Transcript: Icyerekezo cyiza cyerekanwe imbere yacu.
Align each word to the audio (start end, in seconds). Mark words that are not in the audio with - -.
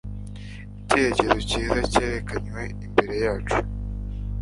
Icyerekezo 0.79 1.37
cyiza 1.49 1.79
cyerekanwe 1.91 2.61
imbere 2.85 3.15
yacu. 3.25 3.57